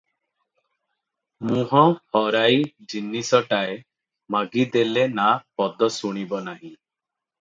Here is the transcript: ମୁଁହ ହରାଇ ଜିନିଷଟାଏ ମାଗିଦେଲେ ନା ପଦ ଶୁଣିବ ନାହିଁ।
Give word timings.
ମୁଁହ 1.49 1.75
ହରାଇ 2.17 2.57
ଜିନିଷଟାଏ 2.93 3.75
ମାଗିଦେଲେ 4.37 5.05
ନା 5.21 5.27
ପଦ 5.61 5.91
ଶୁଣିବ 5.99 6.45
ନାହିଁ। 6.49 6.73